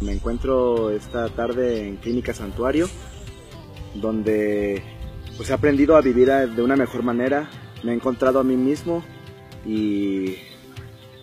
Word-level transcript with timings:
Me 0.00 0.12
encuentro 0.12 0.90
esta 0.90 1.28
tarde 1.28 1.86
en 1.86 1.96
Clínica 1.96 2.32
Santuario, 2.32 2.88
donde 3.94 4.82
pues 5.36 5.50
he 5.50 5.52
aprendido 5.52 5.96
a 5.96 6.00
vivir 6.00 6.28
de 6.28 6.62
una 6.62 6.74
mejor 6.74 7.02
manera, 7.02 7.50
me 7.82 7.92
he 7.92 7.94
encontrado 7.94 8.40
a 8.40 8.44
mí 8.44 8.56
mismo 8.56 9.04
y 9.64 10.36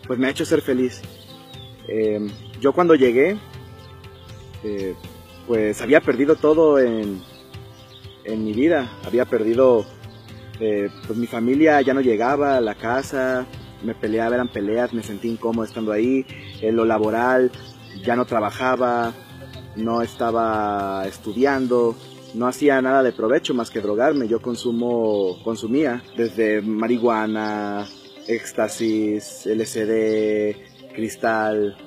pues 0.05 0.19
me 0.19 0.27
ha 0.27 0.29
hecho 0.29 0.45
ser 0.45 0.61
feliz. 0.61 1.01
Em, 1.87 2.29
yo 2.61 2.71
cuando 2.71 2.93
llegué, 2.93 3.37
eh, 4.63 4.93
pues 5.47 5.81
había 5.81 6.01
perdido 6.01 6.35
todo 6.35 6.79
en, 6.79 7.21
en 8.25 8.43
mi 8.43 8.53
vida, 8.53 8.91
había 9.05 9.25
perdido, 9.25 9.85
eh, 10.59 10.89
pues 11.07 11.17
mi 11.17 11.25
familia 11.25 11.81
ya 11.81 11.95
no 11.95 12.01
llegaba 12.01 12.57
a 12.57 12.61
la 12.61 12.75
casa, 12.75 13.47
me 13.83 13.95
peleaba, 13.95 14.35
eran 14.35 14.49
peleas, 14.49 14.93
me 14.93 15.01
sentí 15.01 15.29
incómodo 15.29 15.65
estando 15.65 15.91
ahí, 15.91 16.25
en 16.61 16.75
lo 16.75 16.85
laboral, 16.85 17.51
ya 18.03 18.15
no 18.15 18.25
trabajaba, 18.25 19.13
no 19.75 20.01
estaba 20.01 21.05
estudiando, 21.07 21.95
no 22.33 22.47
hacía 22.47 22.81
nada 22.81 23.03
de 23.03 23.11
provecho 23.11 23.53
más 23.53 23.69
que 23.69 23.81
drogarme. 23.81 24.27
Yo 24.27 24.41
consumo, 24.41 25.37
consumía 25.43 26.03
desde 26.15 26.61
marihuana, 26.61 27.87
éxtasis, 28.27 29.45
LSD, 29.45 30.93
cristal, 30.93 31.77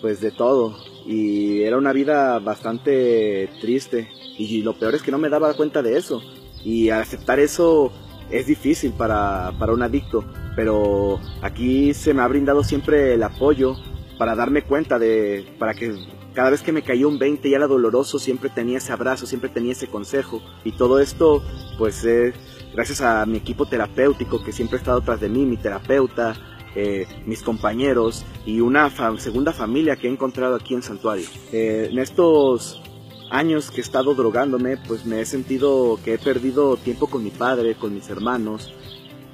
pues 0.00 0.20
de 0.20 0.30
todo. 0.30 0.76
Y 1.06 1.62
era 1.62 1.78
una 1.78 1.92
vida 1.92 2.38
bastante 2.38 3.48
triste. 3.60 4.08
Y 4.36 4.62
lo 4.62 4.78
peor 4.78 4.94
es 4.94 5.02
que 5.02 5.10
no 5.10 5.18
me 5.18 5.28
daba 5.28 5.54
cuenta 5.54 5.82
de 5.82 5.96
eso. 5.96 6.22
Y 6.64 6.90
aceptar 6.90 7.40
eso 7.40 7.92
es 8.30 8.46
difícil 8.46 8.92
para, 8.92 9.52
para 9.58 9.72
un 9.72 9.82
adicto. 9.82 10.24
Pero 10.54 11.18
aquí 11.42 11.94
se 11.94 12.14
me 12.14 12.22
ha 12.22 12.28
brindado 12.28 12.62
siempre 12.62 13.14
el 13.14 13.22
apoyo 13.22 13.76
para 14.18 14.34
darme 14.34 14.62
cuenta 14.62 14.98
de, 14.98 15.46
para 15.58 15.74
que 15.74 15.94
cada 16.34 16.50
vez 16.50 16.62
que 16.62 16.72
me 16.72 16.82
caía 16.82 17.06
un 17.06 17.18
20 17.18 17.48
y 17.48 17.54
era 17.54 17.66
doloroso, 17.66 18.18
siempre 18.18 18.50
tenía 18.50 18.78
ese 18.78 18.92
abrazo, 18.92 19.26
siempre 19.26 19.48
tenía 19.48 19.72
ese 19.72 19.86
consejo. 19.86 20.42
Y 20.64 20.72
todo 20.72 21.00
esto, 21.00 21.42
pues, 21.78 22.04
eh, 22.04 22.32
gracias 22.74 23.00
a 23.00 23.24
mi 23.26 23.38
equipo 23.38 23.66
terapéutico 23.66 24.42
que 24.44 24.52
siempre 24.52 24.76
ha 24.76 24.80
estado 24.80 25.00
tras 25.00 25.20
de 25.20 25.28
mí, 25.28 25.44
mi 25.44 25.56
terapeuta, 25.56 26.34
eh, 26.74 27.06
mis 27.26 27.42
compañeros 27.42 28.24
y 28.44 28.60
una 28.60 28.90
segunda 29.18 29.52
familia 29.52 29.96
que 29.96 30.06
he 30.06 30.10
encontrado 30.10 30.56
aquí 30.56 30.74
en 30.74 30.82
Santuario. 30.82 31.26
Eh, 31.52 31.88
en 31.90 31.98
estos 31.98 32.82
años 33.30 33.70
que 33.70 33.78
he 33.78 33.80
estado 33.80 34.14
drogándome, 34.14 34.76
pues 34.76 35.04
me 35.06 35.20
he 35.20 35.26
sentido 35.26 35.98
que 36.04 36.14
he 36.14 36.18
perdido 36.18 36.76
tiempo 36.76 37.08
con 37.08 37.24
mi 37.24 37.30
padre, 37.30 37.74
con 37.74 37.94
mis 37.94 38.08
hermanos, 38.10 38.72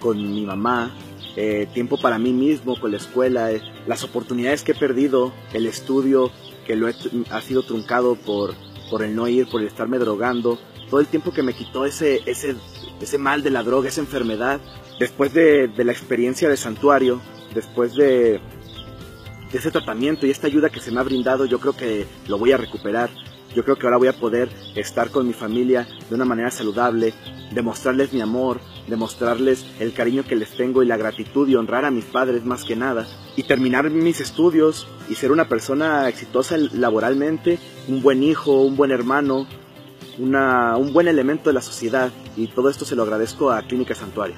con 0.00 0.16
mi 0.16 0.46
mamá, 0.46 0.94
eh, 1.36 1.66
tiempo 1.72 1.96
para 1.98 2.18
mí 2.18 2.32
mismo, 2.32 2.78
con 2.78 2.90
la 2.90 2.96
escuela, 2.96 3.52
eh, 3.52 3.60
las 3.86 4.04
oportunidades 4.04 4.62
que 4.62 4.72
he 4.72 4.74
perdido, 4.74 5.32
el 5.52 5.66
estudio 5.66 6.30
que 6.66 6.76
lo 6.76 6.86
ha 6.86 7.40
sido 7.40 7.62
truncado 7.62 8.14
por, 8.14 8.54
por 8.90 9.02
el 9.02 9.14
no 9.14 9.28
ir, 9.28 9.48
por 9.48 9.60
el 9.60 9.66
estarme 9.66 9.98
drogando, 9.98 10.58
todo 10.88 11.00
el 11.00 11.06
tiempo 11.06 11.32
que 11.32 11.42
me 11.42 11.54
quitó 11.54 11.84
ese, 11.84 12.20
ese, 12.26 12.54
ese 13.00 13.18
mal 13.18 13.42
de 13.42 13.50
la 13.50 13.62
droga, 13.62 13.88
esa 13.88 14.00
enfermedad, 14.00 14.60
después 14.98 15.34
de, 15.34 15.68
de 15.68 15.84
la 15.84 15.92
experiencia 15.92 16.48
de 16.48 16.56
santuario, 16.56 17.20
después 17.54 17.94
de, 17.94 18.40
de 19.52 19.58
ese 19.58 19.70
tratamiento 19.70 20.26
y 20.26 20.30
esta 20.30 20.46
ayuda 20.46 20.70
que 20.70 20.80
se 20.80 20.90
me 20.90 21.00
ha 21.00 21.04
brindado, 21.04 21.46
yo 21.46 21.60
creo 21.60 21.76
que 21.76 22.06
lo 22.28 22.38
voy 22.38 22.52
a 22.52 22.56
recuperar. 22.56 23.10
Yo 23.54 23.64
creo 23.64 23.76
que 23.76 23.86
ahora 23.86 23.98
voy 23.98 24.08
a 24.08 24.12
poder 24.12 24.48
estar 24.74 25.10
con 25.10 25.26
mi 25.26 25.32
familia 25.32 25.86
de 26.08 26.14
una 26.14 26.24
manera 26.24 26.50
saludable, 26.50 27.14
demostrarles 27.52 28.12
mi 28.12 28.20
amor, 28.20 28.60
demostrarles 28.88 29.64
el 29.78 29.92
cariño 29.92 30.24
que 30.24 30.36
les 30.36 30.50
tengo 30.50 30.82
y 30.82 30.86
la 30.86 30.96
gratitud 30.96 31.48
y 31.48 31.54
honrar 31.54 31.84
a 31.84 31.90
mis 31.90 32.04
padres 32.04 32.44
más 32.44 32.64
que 32.64 32.74
nada. 32.74 33.06
Y 33.36 33.44
terminar 33.44 33.88
mis 33.90 34.20
estudios 34.20 34.88
y 35.08 35.14
ser 35.14 35.30
una 35.30 35.48
persona 35.48 36.08
exitosa 36.08 36.56
laboralmente, 36.72 37.58
un 37.88 38.02
buen 38.02 38.22
hijo, 38.22 38.62
un 38.62 38.76
buen 38.76 38.90
hermano, 38.90 39.46
una, 40.18 40.76
un 40.76 40.92
buen 40.92 41.06
elemento 41.06 41.50
de 41.50 41.54
la 41.54 41.62
sociedad. 41.62 42.10
Y 42.36 42.48
todo 42.48 42.68
esto 42.68 42.84
se 42.84 42.96
lo 42.96 43.04
agradezco 43.04 43.52
a 43.52 43.62
Clínica 43.62 43.94
Santuario. 43.94 44.36